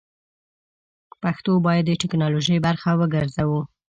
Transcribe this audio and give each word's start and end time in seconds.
پښتو 1.21 1.51
بايد 1.65 1.85
د 1.87 1.91
ټيکنالوژۍ 2.01 2.57
برخه 2.67 2.89
وګرځوو! 2.99 3.59